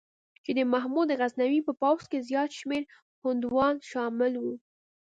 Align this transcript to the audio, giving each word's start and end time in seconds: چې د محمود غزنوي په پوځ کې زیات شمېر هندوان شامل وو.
چې 0.43 0.51
د 0.57 0.59
محمود 0.73 1.09
غزنوي 1.19 1.61
په 1.67 1.73
پوځ 1.81 2.03
کې 2.11 2.25
زیات 2.29 2.49
شمېر 2.59 2.83
هندوان 3.23 3.75
شامل 3.91 4.33
وو. 4.43 4.53